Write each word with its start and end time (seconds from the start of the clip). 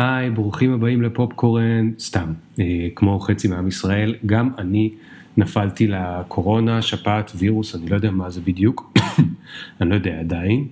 היי, 0.00 0.30
ברוכים 0.30 0.72
הבאים 0.72 1.02
לפופקורן, 1.02 1.90
סתם, 1.98 2.32
אה, 2.60 2.88
כמו 2.94 3.20
חצי 3.20 3.48
מעם 3.48 3.68
ישראל, 3.68 4.14
גם 4.26 4.50
אני 4.58 4.90
נפלתי 5.36 5.86
לקורונה, 5.86 6.82
שפעת, 6.82 7.32
וירוס, 7.34 7.74
אני 7.74 7.88
לא 7.90 7.94
יודע 7.94 8.10
מה 8.10 8.30
זה 8.30 8.40
בדיוק, 8.40 8.92
אני 9.80 9.90
לא 9.90 9.94
יודע 9.94 10.20
עדיין, 10.20 10.66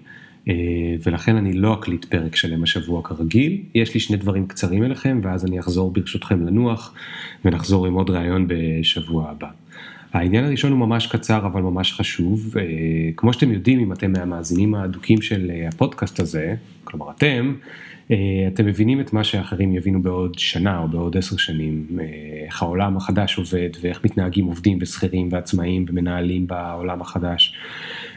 אה, 0.49 0.55
ולכן 1.07 1.37
אני 1.37 1.53
לא 1.53 1.75
אקליט 1.75 2.05
פרק 2.05 2.37
שלם 2.37 2.63
השבוע 2.63 3.03
כרגיל, 3.03 3.63
יש 3.75 3.95
לי 3.95 4.01
שני 4.01 4.17
דברים 4.17 4.47
קצרים 4.47 4.85
אליכם, 4.85 5.21
ואז 5.23 5.47
אני 5.47 5.61
אחזור 5.61 5.93
ברשותכם 5.93 6.47
לנוח, 6.47 6.95
ונחזור 7.45 7.87
עם 7.87 7.95
עוד 7.95 8.11
ראיון 8.11 8.47
בשבוע 8.49 9.31
הבא. 9.31 9.49
העניין 10.13 10.45
הראשון 10.45 10.73
הוא 10.73 10.79
ממש 10.79 11.07
קצר 11.07 11.47
אבל 11.47 11.63
ממש 11.63 11.93
חשוב, 11.93 12.55
אה, 12.59 12.63
כמו 13.17 13.33
שאתם 13.33 13.53
יודעים 13.53 13.81
אם 13.81 13.93
אתם 13.93 14.13
מהמאזינים 14.13 14.75
האדוקים 14.75 15.23
של 15.23 15.51
אה, 15.51 15.69
הפודקאסט 15.69 16.21
הזה, 16.21 16.55
כלומר 16.85 17.11
אתם, 17.11 17.55
אה, 18.11 18.17
אתם 18.55 18.67
מבינים 18.67 19.01
את 19.01 19.13
מה 19.13 19.25
שאחרים 19.25 19.75
יבינו 19.75 20.03
בעוד 20.03 20.39
שנה 20.39 20.79
או 20.79 20.89
בעוד 20.89 21.17
עשר 21.17 21.37
שנים, 21.37 21.87
איך 22.47 22.63
העולם 22.63 22.97
החדש 22.97 23.39
עובד 23.39 23.71
ואיך 23.81 24.05
מתנהגים 24.05 24.47
עובדים 24.47 24.79
ושכירים 24.81 25.29
ועצמאים 25.33 25.85
ומנהלים 25.89 26.47
בעולם 26.47 27.01
החדש, 27.01 27.55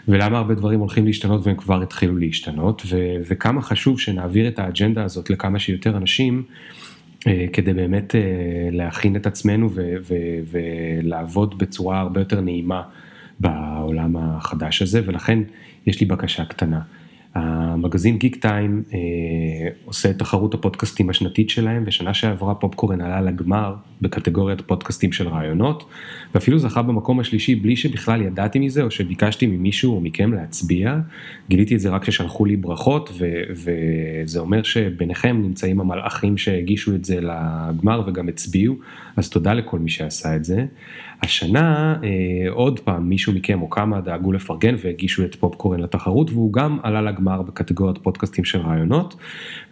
ולמה 0.08 0.38
הרבה 0.38 0.53
דברים 0.53 0.80
הולכים 0.80 1.05
להשתנות 1.05 1.48
והם 1.48 1.55
כבר 1.55 1.81
התחילו 1.81 2.17
להשתנות, 2.17 2.81
ו- 2.89 3.16
וכמה 3.30 3.62
חשוב 3.62 4.00
שנעביר 4.00 4.48
את 4.48 4.59
האג'נדה 4.59 5.03
הזאת 5.03 5.30
לכמה 5.30 5.59
שיותר 5.59 5.98
אנשים. 5.98 6.44
אה, 7.27 7.45
כדי 7.53 7.73
באמת 7.73 8.16
אה, 8.16 8.21
להכין 8.71 9.16
את 9.16 9.25
עצמנו 9.27 9.70
ולעבוד 10.52 11.57
בצורה 11.57 11.99
הרבה 11.99 12.21
יותר 12.21 12.41
נעימה 12.41 12.81
בעולם 13.39 14.17
החדש 14.17 14.81
הזה, 14.81 15.02
ולכן 15.05 15.39
יש 15.85 15.99
לי 15.99 16.05
בקשה 16.05 16.45
קטנה. 16.45 16.81
המגזין 17.81 18.17
גיק 18.17 18.35
טיים 18.35 18.84
אה, 18.94 18.99
עושה 19.85 20.09
את 20.09 20.20
תחרות 20.20 20.53
הפודקאסטים 20.53 21.09
השנתית 21.09 21.49
שלהם, 21.49 21.84
ושנה 21.85 22.13
שעברה 22.13 22.55
פופקורן 22.55 23.02
עלה 23.02 23.22
לגמר 23.22 23.76
בקטגוריית 24.02 24.62
פודקאסטים 24.62 25.11
של 25.11 25.28
רעיונות, 25.28 25.89
ואפילו 26.33 26.59
זכה 26.59 26.81
במקום 26.81 27.19
השלישי 27.19 27.56
בלי 27.56 27.75
שבכלל 27.75 28.22
ידעתי 28.22 28.59
מזה, 28.59 28.83
או 28.83 28.91
שביקשתי 28.91 29.47
ממישהו 29.47 29.95
או 29.95 30.02
מכם 30.02 30.33
להצביע, 30.33 30.97
גיליתי 31.50 31.75
את 31.75 31.80
זה 31.80 31.89
רק 31.89 32.02
כששלחו 32.02 32.45
לי 32.45 32.56
ברכות, 32.56 33.09
ו- 33.19 33.44
וזה 34.23 34.39
אומר 34.39 34.63
שביניכם 34.63 35.41
נמצאים 35.41 35.80
המלאכים 35.80 36.38
שהגישו 36.38 36.95
את 36.95 37.06
זה 37.06 37.19
לגמר 37.22 38.02
וגם 38.08 38.28
הצביעו, 38.28 38.75
אז 39.16 39.30
תודה 39.30 39.53
לכל 39.53 39.80
מי 39.80 39.89
שעשה 39.89 40.36
את 40.36 40.44
זה. 40.44 40.66
השנה 41.23 41.95
אה, 42.03 42.52
עוד 42.52 42.80
פעם 42.80 43.09
מישהו 43.09 43.34
מכם 43.34 43.61
או 43.61 43.69
כמה 43.69 44.02
דאגו 44.02 44.31
לפרגן 44.31 44.75
והגישו 44.84 45.25
את 45.25 45.36
פופקורן 45.36 45.80
לתחרות 45.80 46.31
והוא 46.31 46.53
גם 46.53 46.78
עלה 46.84 47.02
לגמר 47.02 47.41
בקטגוריית 47.72 47.97
פודקאסטים 47.97 48.45
של 48.45 48.59
רעיונות 48.59 49.16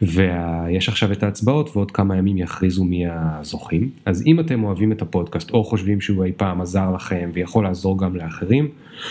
ויש 0.01 0.89
עכשיו 0.89 1.11
את 1.11 1.23
ההצבעות 1.23 1.69
ועוד 1.75 1.91
כמה 1.91 2.17
ימים 2.17 2.37
יכריזו 2.37 2.83
מי 2.83 3.03
הזוכים 3.07 3.89
אז 4.05 4.23
אם 4.25 4.39
אתם 4.39 4.63
אוהבים 4.63 4.91
את 4.91 5.01
הפודקאסט 5.01 5.51
או 5.51 5.63
חושבים 5.63 6.01
שהוא 6.01 6.25
אי 6.25 6.31
פעם 6.37 6.61
עזר 6.61 6.91
לכם 6.91 7.29
ויכול 7.33 7.63
לעזור 7.63 7.99
גם 7.99 8.15
לאחרים 8.15 8.67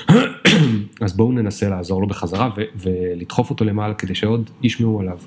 אז 1.05 1.17
בואו 1.17 1.33
ננסה 1.33 1.69
לעזור 1.69 2.01
לו 2.01 2.09
בחזרה 2.09 2.51
ולדחוף 2.77 3.51
אותו 3.51 3.65
למעלה 3.65 3.95
כדי 3.95 4.15
שעוד 4.15 4.51
ישמעו 4.63 5.01
עליו. 5.01 5.19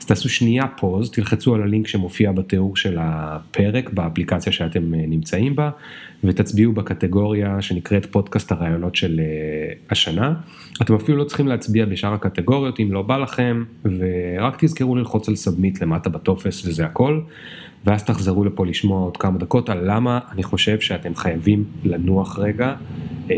אז 0.00 0.06
תעשו 0.06 0.28
שנייה 0.28 0.66
פוז 0.66 1.10
תלחצו 1.10 1.54
על 1.54 1.62
הלינק 1.62 1.86
שמופיע 1.86 2.32
בתיאור 2.32 2.76
של 2.76 2.96
הפרק 3.00 3.90
באפליקציה 3.90 4.52
שאתם 4.52 4.94
אה, 4.94 5.04
נמצאים 5.06 5.56
בה. 5.56 5.70
ותצביעו 6.24 6.72
בקטגוריה 6.72 7.62
שנקראת 7.62 8.06
פודקאסט 8.06 8.52
הרעיונות 8.52 8.96
של 8.96 9.20
אה, 9.20 9.74
השנה. 9.90 10.34
אתם 10.82 10.94
אפילו 10.94 11.18
לא 11.18 11.24
צריכים 11.24 11.48
להצביע 11.48 11.86
בשאר 11.86 12.12
הקטגוריות 12.14 12.80
אם 12.80 12.92
לא 12.92 13.02
בא 13.02 13.16
לכם, 13.16 13.64
ורק 13.84 14.64
תזכרו 14.64 14.96
ללחוץ 14.96 15.28
על 15.28 15.36
submit 15.36 15.82
למטה 15.82 16.10
בטופס 16.10 16.66
וזה 16.66 16.84
הכל, 16.84 17.20
ואז 17.84 18.04
תחזרו 18.04 18.44
לפה 18.44 18.66
לשמוע 18.66 19.02
עוד 19.02 19.16
כמה 19.16 19.38
דקות 19.38 19.68
על 19.68 19.78
למה 19.82 20.18
אני 20.32 20.42
חושב 20.42 20.80
שאתם 20.80 21.14
חייבים 21.14 21.64
לנוח 21.84 22.38
רגע, 22.38 22.74
אה, 23.30 23.36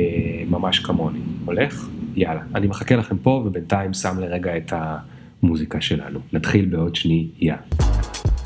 ממש 0.48 0.78
כמוני. 0.78 1.18
הולך? 1.44 1.88
יאללה. 2.16 2.40
אני 2.54 2.66
מחכה 2.66 2.96
לכם 2.96 3.18
פה 3.18 3.42
ובינתיים 3.46 3.94
שם 3.94 4.18
לרגע 4.18 4.56
את 4.56 4.72
המוזיקה 5.42 5.80
שלנו. 5.80 6.20
נתחיל 6.32 6.64
בעוד 6.64 6.96
שנייה. 6.96 7.56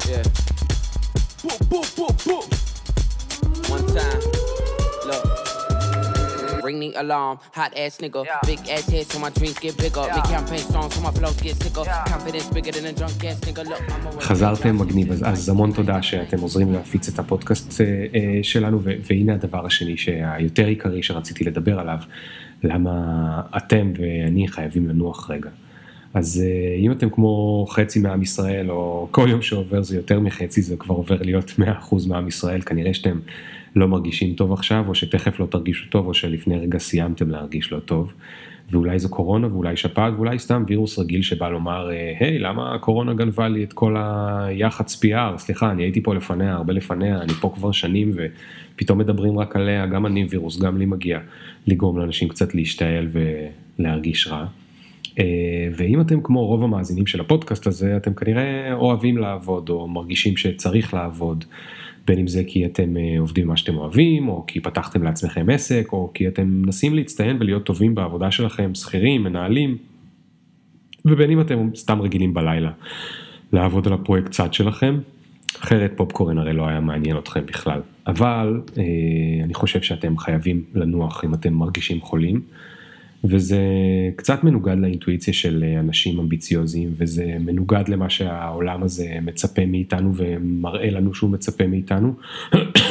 Yeah. 0.00 0.06
Boom, 1.44 1.58
boom, 1.70 1.84
boom, 1.96 2.14
boom. 2.26 2.63
One 3.74 3.86
time. 3.98 4.20
Look. 5.08 5.24
Ring 6.66 6.78
the 6.84 6.90
alarm, 7.02 7.36
hot 7.58 7.72
ass 7.82 7.94
nigga. 8.02 8.20
Yeah. 8.24 8.50
Big 8.50 8.60
ass 8.74 8.86
head 8.92 9.06
so 9.10 9.18
my 9.24 9.30
dreams 9.36 9.58
get 9.64 9.74
bigger. 9.84 10.04
Yeah. 10.06 10.16
Make 10.16 10.28
campaign 10.36 10.62
strong 10.70 10.88
so 10.94 11.00
my 11.06 11.12
flows 11.18 11.38
get 11.46 11.56
sicker. 11.62 11.84
Yeah. 11.84 12.12
Confidence 12.12 12.48
bigger 12.56 12.72
than 12.76 12.86
a 12.92 12.92
drunk 12.98 13.24
ass 13.30 13.38
nigga. 13.46 13.62
Look, 13.70 13.82
I'm 13.94 14.20
חזרתם 14.20 14.78
מגניב, 14.78 15.12
אז, 15.12 15.22
אז 15.26 15.48
המון 15.48 15.72
תודה 15.72 16.02
שאתם 16.02 16.40
עוזרים 16.40 16.72
להפיץ 16.72 17.08
את 17.08 17.18
הפודקאסט 17.18 17.80
אה, 17.80 17.86
אה, 17.86 18.38
שלנו, 18.42 18.80
ו, 18.84 18.90
והנה 19.10 19.34
הדבר 19.34 19.66
השני 19.66 19.96
שהיותר 19.96 20.66
עיקרי 20.66 21.02
שרציתי 21.02 21.44
לדבר 21.44 21.80
עליו, 21.80 21.98
למה 22.62 22.92
אתם 23.56 23.92
ואני 23.98 24.48
חייבים 24.48 24.88
לנוח 24.88 25.30
רגע. 25.30 25.50
אז 26.14 26.42
אה, 26.46 26.76
אם 26.78 26.92
אתם 26.92 27.10
כמו 27.10 27.66
חצי 27.70 27.98
מעם 27.98 28.22
ישראל, 28.22 28.70
או 28.70 29.08
כל 29.10 29.26
יום 29.30 29.42
שעובר 29.42 29.82
זה 29.82 29.96
יותר 29.96 30.20
מחצי, 30.20 30.62
זה 30.62 30.76
כבר 30.76 30.94
עובר 30.94 31.22
להיות 31.22 31.50
100% 31.58 31.62
מעם 32.08 32.28
ישראל, 32.28 32.60
כנראה 32.60 32.94
שאתם 32.94 33.18
לא 33.76 33.88
מרגישים 33.88 34.34
טוב 34.34 34.52
עכשיו, 34.52 34.84
או 34.88 34.94
שתכף 34.94 35.40
לא 35.40 35.46
תרגישו 35.46 35.86
טוב, 35.90 36.06
או 36.06 36.14
שלפני 36.14 36.58
רגע 36.58 36.78
סיימתם 36.78 37.30
להרגיש 37.30 37.72
לא 37.72 37.78
טוב. 37.78 38.12
ואולי 38.70 38.98
זו 38.98 39.08
קורונה, 39.08 39.46
ואולי 39.46 39.76
שפעת, 39.76 40.14
ואולי 40.14 40.38
סתם 40.38 40.64
וירוס 40.66 40.98
רגיל 40.98 41.22
שבא 41.22 41.48
לומר, 41.48 41.90
אה, 41.90 42.12
היי, 42.20 42.38
למה 42.38 42.74
הקורונה 42.74 43.14
גנבה 43.14 43.48
לי 43.48 43.64
את 43.64 43.72
כל 43.72 43.96
היח"צ 43.98 45.04
PR? 45.04 45.38
סליחה, 45.38 45.70
אני 45.70 45.82
הייתי 45.82 46.02
פה 46.02 46.14
לפניה, 46.14 46.54
הרבה 46.54 46.72
לפניה, 46.72 47.20
אני 47.20 47.32
פה 47.32 47.52
כבר 47.54 47.72
שנים, 47.72 48.12
ופתאום 48.14 48.98
מדברים 48.98 49.38
רק 49.38 49.56
עליה, 49.56 49.86
גם 49.86 50.06
אני 50.06 50.26
וירוס, 50.30 50.60
גם 50.60 50.78
לי 50.78 50.86
מגיע 50.86 51.18
לגרום 51.66 51.98
לאנשים 51.98 52.28
קצת 52.28 52.54
להשתעל 52.54 53.08
ולהרגיש 53.78 54.28
רע. 54.28 54.46
אה, 55.18 55.24
ואם 55.76 56.00
אתם 56.00 56.20
כמו 56.22 56.46
רוב 56.46 56.64
המאזינים 56.64 57.06
של 57.06 57.20
הפודקאסט 57.20 57.66
הזה, 57.66 57.96
אתם 57.96 58.14
כנראה 58.14 58.72
אוהבים 58.72 59.18
לעבוד, 59.18 59.68
או 59.68 59.88
מרגישים 59.88 60.36
שצריך 60.36 60.94
לעבוד. 60.94 61.44
בין 62.06 62.18
אם 62.18 62.26
זה 62.26 62.42
כי 62.46 62.66
אתם 62.66 62.96
אה, 62.96 63.18
עובדים 63.18 63.48
מה 63.48 63.56
שאתם 63.56 63.76
אוהבים, 63.76 64.28
או 64.28 64.44
כי 64.46 64.60
פתחתם 64.60 65.02
לעצמכם 65.02 65.50
עסק, 65.50 65.88
או 65.92 66.10
כי 66.14 66.28
אתם 66.28 66.48
מנסים 66.48 66.94
להצטיין 66.94 67.36
ולהיות 67.40 67.64
טובים 67.64 67.94
בעבודה 67.94 68.30
שלכם, 68.30 68.74
שכירים, 68.74 69.22
מנהלים, 69.22 69.76
ובין 71.04 71.30
אם 71.30 71.40
אתם 71.40 71.70
סתם 71.74 72.00
רגילים 72.00 72.34
בלילה 72.34 72.70
לעבוד 73.52 73.86
על 73.86 73.92
הפרויקט 73.92 74.30
צד 74.30 74.54
שלכם, 74.54 74.98
אחרת 75.60 75.92
פופקורן 75.96 76.38
הרי 76.38 76.52
לא 76.52 76.68
היה 76.68 76.80
מעניין 76.80 77.18
אתכם 77.18 77.46
בכלל. 77.46 77.80
אבל 78.06 78.60
אה, 78.78 78.82
אני 79.44 79.54
חושב 79.54 79.82
שאתם 79.82 80.18
חייבים 80.18 80.64
לנוח 80.74 81.24
אם 81.24 81.34
אתם 81.34 81.54
מרגישים 81.54 82.00
חולים. 82.00 82.40
וזה 83.24 83.58
קצת 84.16 84.44
מנוגד 84.44 84.76
לאינטואיציה 84.78 85.34
של 85.34 85.64
אנשים 85.78 86.18
אמביציוזיים, 86.18 86.94
וזה 86.98 87.36
מנוגד 87.40 87.88
למה 87.88 88.10
שהעולם 88.10 88.82
הזה 88.82 89.18
מצפה 89.22 89.66
מאיתנו 89.66 90.12
ומראה 90.16 90.90
לנו 90.90 91.14
שהוא 91.14 91.30
מצפה 91.30 91.66
מאיתנו. 91.66 92.14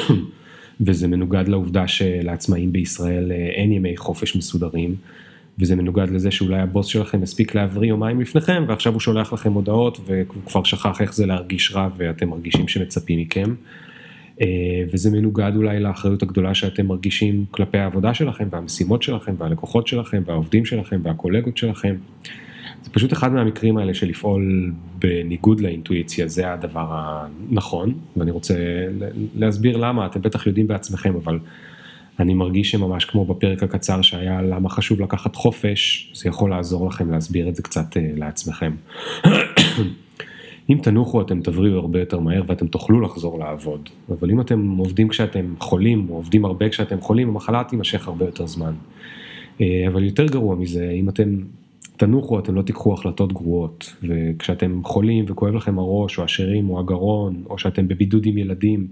וזה 0.82 1.08
מנוגד 1.08 1.48
לעובדה 1.48 1.88
שלעצמאים 1.88 2.72
בישראל 2.72 3.32
אין 3.32 3.72
ימי 3.72 3.98
חופש 3.98 4.36
מסודרים, 4.36 4.96
וזה 5.60 5.76
מנוגד 5.76 6.10
לזה 6.10 6.32
שאולי 6.32 6.60
הבוס 6.60 6.88
שלכם 6.88 7.24
הספיק 7.24 7.56
להבריא 7.56 7.90
יומיים 7.90 8.22
לפניכם, 8.22 8.64
ועכשיו 8.68 8.94
הוא 8.94 9.00
שולח 9.00 9.34
לכם 9.34 9.54
הודעות 9.54 10.00
והוא 10.06 10.44
כבר 10.46 10.64
שכח 10.64 11.02
איך 11.02 11.14
זה 11.14 11.26
להרגיש 11.26 11.72
רע 11.76 11.90
ואתם 11.98 12.30
מרגישים 12.30 12.68
שמצפים 12.68 13.20
מכם. 13.20 13.54
אה, 14.42 14.48
וזה 14.94 15.12
מנוגד 15.12 15.52
אולי 15.56 15.80
לאחריות 15.80 16.24
הגדולה 16.24 16.54
שאתם 16.54 16.86
מרגישים 16.86 17.46
כלפי 17.52 17.78
העבודה 17.78 18.14
שלכם 18.14 18.48
והמשימות 18.52 19.04
שלכם 19.04 19.36
והלקוחות 19.38 19.88
שלכם 19.88 20.24
והעובדים 20.26 20.66
שלכם 20.66 21.02
והקולגות 21.04 21.58
שלכם. 21.58 21.96
זה 22.84 22.90
פשוט 22.90 23.14
אחד 23.14 23.32
מהמקרים 23.32 23.78
האלה 23.78 23.94
של 23.94 24.10
לפעול 24.10 24.72
בניגוד 25.00 25.60
לאינטואיציה, 25.60 26.28
זה 26.28 26.54
הדבר 26.54 26.88
הנכון, 26.90 27.94
ואני 28.18 28.32
רוצה 28.32 28.56
להסביר 29.36 29.78
למה, 29.78 30.06
אתם 30.06 30.22
בטח 30.22 30.48
יודעים 30.48 30.68
בעצמכם, 30.68 31.16
אבל 31.16 31.40
אני 32.20 32.34
מרגיש 32.34 32.72
שממש 32.72 33.06
כמו 33.06 33.26
בפרק 33.26 33.64
הקצר 33.64 34.02
שהיה 34.02 34.42
למה 34.42 34.70
חשוב 34.70 35.02
לקחת 35.02 35.36
חופש, 35.36 36.12
זה 36.16 36.30
יכול 36.30 36.50
לעזור 36.50 36.88
לכם 36.88 37.12
להסביר 37.12 37.50
את 37.50 37.56
זה 37.56 37.64
קצת 37.64 37.98
אה, 37.98 38.12
לעצמכם. 38.16 38.74
אם 40.70 40.78
תנוחו 40.84 41.22
אתם 41.22 41.42
תבריאו 41.42 41.80
הרבה 41.80 42.00
יותר 42.00 42.20
מהר 42.20 42.44
ואתם 42.48 42.68
תוכלו 42.68 43.02
לחזור 43.02 43.40
לעבוד, 43.40 43.90
אבל 44.10 44.32
אם 44.32 44.42
אתם 44.42 44.70
עובדים 44.78 45.08
כשאתם 45.08 45.54
חולים, 45.60 46.06
או 46.10 46.16
עובדים 46.16 46.46
הרבה 46.46 46.70
כשאתם 46.70 47.02
חולים, 47.02 47.30
המחלה 47.30 47.64
תימשך 47.64 48.08
הרבה 48.08 48.26
יותר 48.26 48.48
זמן. 48.48 48.74
אה, 49.62 49.86
אבל 49.88 50.04
יותר 50.04 50.26
גרוע 50.26 50.56
מזה, 50.56 50.90
אם 50.90 51.10
אתם 51.10 51.40
תנוחו 51.98 52.40
אתם 52.40 52.56
לא 52.56 52.62
תיקחו 52.62 52.94
החלטות 52.94 53.34
גרועות, 53.34 53.94
וכשאתם 54.04 54.82
חולים 54.84 55.26
וכואב 55.28 55.54
לכם 55.54 55.80
הראש, 55.80 56.20
או 56.20 56.24
השרירים, 56.24 56.70
או 56.70 56.80
הגרון, 56.80 57.44
או 57.50 57.58
שאתם 57.58 57.88
בבידוד 57.88 58.26
עם 58.26 58.38
ילדים, 58.38 58.88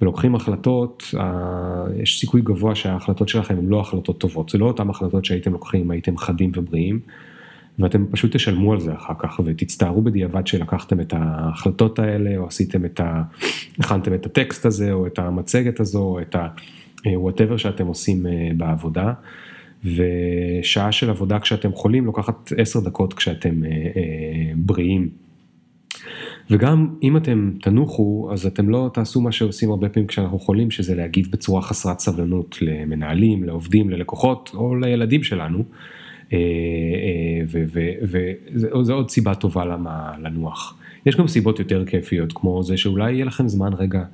ולוקחים 0.00 0.34
החלטות, 0.34 1.14
יש 2.02 2.20
סיכוי 2.20 2.40
גבוה 2.40 2.74
שההחלטות 2.74 3.28
שלכם 3.28 3.58
הן 3.58 3.66
לא 3.66 3.80
החלטות 3.80 4.18
טובות, 4.18 4.48
זה 4.48 4.58
לא 4.58 4.66
אותן 4.66 4.90
החלטות 4.90 5.24
שהייתם 5.24 5.52
לוקחים 5.52 5.90
הייתם 5.90 6.16
חדים 6.16 6.50
ובריאים. 6.54 7.00
ואתם 7.78 8.06
פשוט 8.10 8.36
תשלמו 8.36 8.72
על 8.72 8.80
זה 8.80 8.94
אחר 8.94 9.14
כך 9.18 9.40
ותצטערו 9.44 10.02
בדיעבד 10.02 10.46
שלקחתם 10.46 11.00
את 11.00 11.12
ההחלטות 11.16 11.98
האלה 11.98 12.36
או 12.36 12.46
עשיתם 12.46 12.84
את 12.84 13.00
ה... 13.00 13.22
הכנתם 13.78 14.14
את 14.14 14.26
הטקסט 14.26 14.66
הזה 14.66 14.92
או 14.92 15.06
את 15.06 15.18
המצגת 15.18 15.80
הזו 15.80 16.02
או 16.02 16.20
את 16.20 16.34
ה... 16.34 16.48
whatever 17.06 17.58
שאתם 17.58 17.86
עושים 17.86 18.26
בעבודה. 18.56 19.12
ושעה 19.84 20.92
של 20.92 21.10
עבודה 21.10 21.40
כשאתם 21.40 21.72
חולים 21.72 22.06
לוקחת 22.06 22.52
עשר 22.56 22.80
דקות 22.80 23.14
כשאתם 23.14 23.64
אה, 23.64 23.70
אה, 23.70 24.52
בריאים. 24.56 25.08
וגם 26.50 26.94
אם 27.02 27.16
אתם 27.16 27.50
תנוחו 27.62 28.28
אז 28.32 28.46
אתם 28.46 28.68
לא 28.68 28.90
תעשו 28.94 29.20
מה 29.20 29.32
שעושים 29.32 29.70
הרבה 29.70 29.88
פעמים 29.88 30.06
כשאנחנו 30.06 30.38
חולים 30.38 30.70
שזה 30.70 30.94
להגיב 30.94 31.28
בצורה 31.30 31.62
חסרת 31.62 31.98
סבלנות 31.98 32.58
למנהלים, 32.62 33.44
לעובדים, 33.44 33.90
ללקוחות 33.90 34.50
או 34.54 34.76
לילדים 34.76 35.22
שלנו. 35.22 35.64
אה, 36.32 36.38
וזה 38.02 38.92
עוד 38.92 39.10
סיבה 39.10 39.34
טובה 39.34 39.64
למה 39.64 40.12
לנוח. 40.22 40.78
יש 41.06 41.16
גם 41.16 41.28
סיבות 41.28 41.58
יותר 41.58 41.84
כיפיות 41.86 42.32
כמו 42.32 42.62
זה 42.62 42.76
שאולי 42.76 43.12
יהיה 43.12 43.24
לכם 43.24 43.48
זמן 43.48 43.72
רגע 43.72 44.04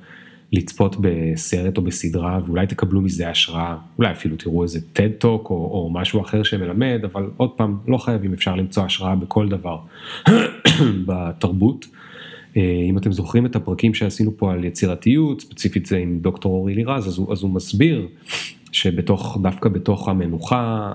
לצפות 0.53 0.95
בסרט 1.01 1.77
או 1.77 1.81
בסדרה 1.81 2.39
ואולי 2.45 2.67
תקבלו 2.67 3.01
מזה 3.01 3.29
השראה, 3.29 3.77
אולי 3.97 4.11
אפילו 4.11 4.35
תראו 4.35 4.63
איזה 4.63 4.79
TED 4.79 5.23
Talk 5.23 5.25
או, 5.25 5.49
או 5.49 5.89
משהו 5.93 6.21
אחר 6.21 6.43
שמלמד, 6.43 6.99
אבל 7.03 7.29
עוד 7.37 7.49
פעם, 7.49 7.77
לא 7.87 7.97
חייבים, 7.97 8.33
אפשר 8.33 8.55
למצוא 8.55 8.83
השראה 8.83 9.15
בכל 9.15 9.49
דבר 9.49 9.77
בתרבות. 11.07 11.85
אה, 12.57 12.85
אם 12.89 12.97
אתם 12.97 13.11
זוכרים 13.11 13.45
את 13.45 13.55
הפרקים 13.55 13.93
שעשינו 13.93 14.37
פה 14.37 14.53
על 14.53 14.65
יצירתיות, 14.65 15.41
ספציפית 15.41 15.85
זה 15.85 15.97
עם 15.97 16.19
דוקטור 16.19 16.53
אורי 16.53 16.73
לירז, 16.73 17.07
אז, 17.07 17.21
אז 17.31 17.43
הוא 17.43 17.51
מסביר 17.51 18.07
שבתוך, 18.73 19.37
דווקא 19.41 19.69
בתוך 19.69 20.09
המנוחה, 20.09 20.91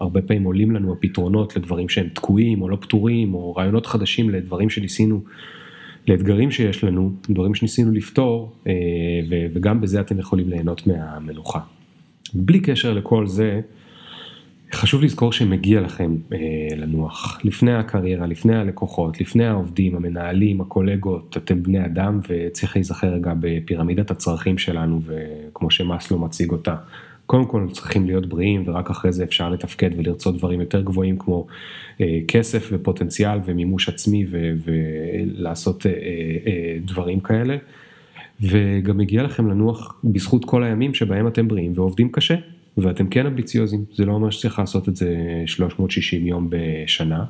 הרבה 0.00 0.22
פעמים 0.22 0.44
עולים 0.44 0.70
לנו 0.70 0.92
הפתרונות 0.92 1.56
לדברים 1.56 1.88
שהם 1.88 2.08
תקועים 2.08 2.62
או 2.62 2.68
לא 2.68 2.76
פתורים, 2.80 3.34
או 3.34 3.54
רעיונות 3.56 3.86
חדשים 3.86 4.30
לדברים 4.30 4.70
שניסינו 4.70 5.20
לאתגרים 6.08 6.50
שיש 6.50 6.84
לנו, 6.84 7.12
דברים 7.30 7.54
שניסינו 7.54 7.92
לפתור, 7.92 8.52
אה, 8.66 8.72
וגם 9.54 9.80
בזה 9.80 10.00
אתם 10.00 10.18
יכולים 10.18 10.48
ליהנות 10.48 10.86
מהמנוחה. 10.86 11.60
בלי 12.34 12.60
קשר 12.60 12.92
לכל 12.92 13.26
זה, 13.26 13.60
חשוב 14.76 15.02
לזכור 15.02 15.32
שמגיע 15.32 15.80
לכם 15.80 16.16
אה, 16.32 16.38
לנוח, 16.76 17.40
לפני 17.44 17.74
הקריירה, 17.74 18.26
לפני 18.26 18.56
הלקוחות, 18.56 19.20
לפני 19.20 19.46
העובדים, 19.46 19.96
המנהלים, 19.96 20.60
הקולגות, 20.60 21.36
אתם 21.36 21.62
בני 21.62 21.84
אדם 21.84 22.20
וצריך 22.28 22.76
להיזכר 22.76 23.08
רגע 23.08 23.32
בפירמידת 23.40 24.10
הצרכים 24.10 24.58
שלנו 24.58 25.00
וכמו 25.06 25.70
שמאסלו 25.70 26.18
מציג 26.18 26.50
אותה, 26.50 26.74
קודם 27.26 27.44
כל 27.44 27.66
צריכים 27.72 28.06
להיות 28.06 28.26
בריאים 28.26 28.62
ורק 28.66 28.90
אחרי 28.90 29.12
זה 29.12 29.24
אפשר 29.24 29.50
לתפקד 29.50 29.90
ולרצות 29.96 30.36
דברים 30.36 30.60
יותר 30.60 30.80
גבוהים 30.80 31.18
כמו 31.18 31.46
אה, 32.00 32.18
כסף 32.28 32.68
ופוטנציאל 32.72 33.38
ומימוש 33.44 33.88
עצמי 33.88 34.26
ו- 34.30 34.52
ולעשות 34.64 35.86
אה, 35.86 35.92
אה, 36.46 36.76
דברים 36.84 37.20
כאלה. 37.20 37.56
וגם 38.40 38.98
מגיע 38.98 39.22
לכם 39.22 39.48
לנוח 39.48 40.00
בזכות 40.04 40.44
כל 40.44 40.64
הימים 40.64 40.94
שבהם 40.94 41.26
אתם 41.26 41.48
בריאים 41.48 41.72
ועובדים 41.74 42.12
קשה 42.12 42.34
ואתם 42.76 43.06
כן 43.06 43.26
אמביציוזים, 43.26 43.84
זה 43.94 44.04
לא 44.04 44.12
אומר 44.12 44.30
שצריך 44.30 44.58
לעשות 44.58 44.88
את 44.88 44.96
זה 44.96 45.16
360 45.46 46.26
יום 46.26 46.50
בשנה. 46.50 47.24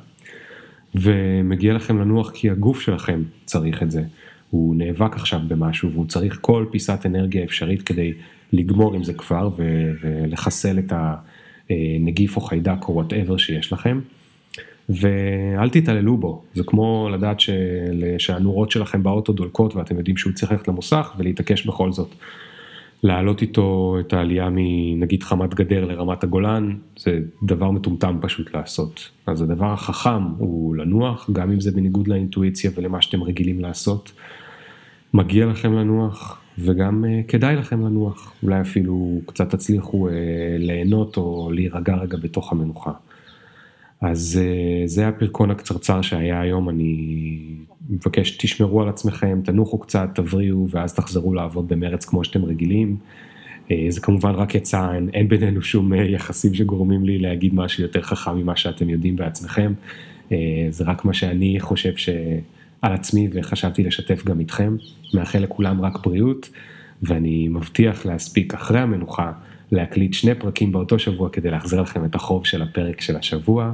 ומגיע 0.95 1.73
לכם 1.73 1.99
לנוח 1.99 2.31
כי 2.31 2.49
הגוף 2.49 2.81
שלכם 2.81 3.23
צריך 3.45 3.83
את 3.83 3.91
זה. 3.91 4.03
הוא 4.49 4.75
נאבק 4.75 5.15
עכשיו 5.15 5.39
במשהו 5.47 5.91
והוא 5.91 6.05
צריך 6.07 6.37
כל 6.41 6.65
פיסת 6.71 7.05
אנרגיה 7.05 7.43
אפשרית 7.43 7.81
כדי 7.81 8.13
לגמור 8.53 8.95
עם 8.95 9.03
זה 9.03 9.13
כבר 9.13 9.49
ולחסל 10.01 10.79
את 10.79 10.93
הנגיף 11.69 12.35
או 12.35 12.41
חיידק 12.41 12.87
או 12.87 12.93
whatever 12.93 13.37
שיש 13.37 13.73
לכם. 13.73 13.99
ואל 14.89 15.69
תתעללו 15.69 16.17
בו, 16.17 16.43
זה 16.53 16.63
כמו 16.67 17.09
לדעת 17.11 17.39
של... 17.39 18.03
שהנורות 18.17 18.71
שלכם 18.71 19.03
באוטו 19.03 19.33
דולקות 19.33 19.75
ואתם 19.75 19.97
יודעים 19.97 20.17
שהוא 20.17 20.33
צריך 20.33 20.51
ללכת 20.51 20.67
למוסך 20.67 21.13
ולהתעקש 21.17 21.65
בכל 21.65 21.91
זאת. 21.91 22.15
להעלות 23.03 23.41
איתו 23.41 23.97
את 23.99 24.13
העלייה 24.13 24.49
מנגיד 24.51 25.23
חמת 25.23 25.53
גדר 25.53 25.85
לרמת 25.85 26.23
הגולן, 26.23 26.75
זה 26.99 27.19
דבר 27.43 27.71
מטומטם 27.71 28.17
פשוט 28.21 28.53
לעשות. 28.53 29.09
אז 29.25 29.41
הדבר 29.41 29.73
החכם 29.73 30.23
הוא 30.37 30.75
לנוח, 30.75 31.29
גם 31.33 31.51
אם 31.51 31.59
זה 31.59 31.71
בניגוד 31.71 32.07
לאינטואיציה 32.07 32.71
ולמה 32.75 33.01
שאתם 33.01 33.23
רגילים 33.23 33.59
לעשות. 33.59 34.11
מגיע 35.13 35.45
לכם 35.45 35.73
לנוח, 35.73 36.41
וגם 36.59 37.03
uh, 37.03 37.27
כדאי 37.27 37.55
לכם 37.55 37.85
לנוח, 37.85 38.33
אולי 38.43 38.61
אפילו 38.61 39.21
קצת 39.25 39.49
תצליחו 39.49 40.09
uh, 40.09 40.11
ליהנות 40.59 41.17
או 41.17 41.51
להירגע 41.53 41.95
רגע 41.95 42.17
בתוך 42.17 42.51
המנוחה. 42.51 42.91
אז 44.01 44.39
uh, 44.41 44.87
זה 44.87 45.07
הפרקון 45.07 45.51
הקצרצר 45.51 46.01
שהיה 46.01 46.41
היום, 46.41 46.69
אני 46.69 47.37
מבקש 47.89 48.31
תשמרו 48.31 48.81
על 48.81 48.89
עצמכם, 48.89 49.41
תנוחו 49.43 49.77
קצת, 49.77 50.09
תבריאו 50.13 50.67
ואז 50.69 50.93
תחזרו 50.93 51.33
לעבוד 51.33 51.67
במרץ 51.67 52.05
כמו 52.05 52.23
שאתם 52.23 52.45
רגילים. 52.45 52.97
Uh, 53.67 53.71
זה 53.89 54.01
כמובן 54.01 54.31
רק 54.31 54.55
יצא, 54.55 54.93
אין, 54.93 55.09
אין 55.13 55.27
בינינו 55.27 55.61
שום 55.61 55.93
uh, 55.93 55.95
יחסים 55.95 56.53
שגורמים 56.53 57.05
לי 57.05 57.19
להגיד 57.19 57.55
משהו 57.55 57.83
יותר 57.83 58.01
חכם 58.01 58.37
ממה 58.37 58.55
שאתם 58.55 58.89
יודעים 58.89 59.15
בעצמכם. 59.15 59.73
Uh, 60.29 60.33
זה 60.69 60.83
רק 60.83 61.05
מה 61.05 61.13
שאני 61.13 61.59
חושב 61.59 61.95
ש... 61.95 62.09
על 62.81 62.93
עצמי 62.93 63.27
וחשבתי 63.33 63.83
לשתף 63.83 64.25
גם 64.25 64.39
איתכם. 64.39 64.75
מאחל 65.13 65.39
לכולם 65.39 65.81
רק 65.81 66.05
בריאות, 66.05 66.49
ואני 67.01 67.47
מבטיח 67.47 68.05
להספיק 68.05 68.53
אחרי 68.53 68.79
המנוחה 68.79 69.31
להקליט 69.71 70.13
שני 70.13 70.35
פרקים 70.35 70.71
באותו 70.71 70.99
שבוע 70.99 71.29
כדי 71.29 71.51
להחזיר 71.51 71.81
לכם 71.81 72.05
את 72.05 72.15
החוב 72.15 72.45
של 72.45 72.61
הפרק 72.61 73.01
של 73.01 73.15
השבוע. 73.15 73.73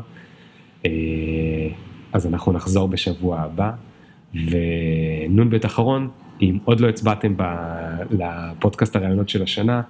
אה, 0.86 0.92
אז 2.13 2.27
אנחנו 2.27 2.51
נחזור 2.51 2.88
בשבוע 2.88 3.39
הבא, 3.39 3.71
ונ"ב 4.33 5.65
אחרון, 5.65 6.09
אם 6.41 6.57
עוד 6.65 6.80
לא 6.80 6.89
הצבעתם 6.89 7.33
לפודקאסט 8.12 8.95
הרעיונות 8.95 9.30
של 9.30 9.44
השנה, 9.44 9.81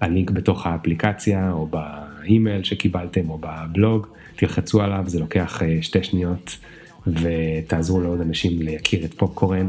הלינק 0.00 0.30
בתוך 0.30 0.66
האפליקציה 0.66 1.52
או 1.52 1.66
באימייל 1.66 2.62
שקיבלתם 2.62 3.30
או 3.30 3.38
בבלוג, 3.40 4.06
תלחצו 4.36 4.82
עליו, 4.82 5.04
זה 5.06 5.20
לוקח 5.20 5.62
אה, 5.62 5.78
שתי 5.82 6.02
שניות. 6.02 6.58
ותעזרו 7.06 8.00
לעוד 8.00 8.20
אנשים 8.20 8.62
להכיר 8.62 9.04
את 9.04 9.14
פופקורן. 9.14 9.68